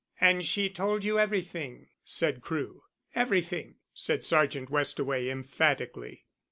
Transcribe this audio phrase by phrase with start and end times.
[0.19, 2.81] "And she told you everything," said Crewe.
[3.13, 6.25] "Everything," said Sergeant Westaway emphatically.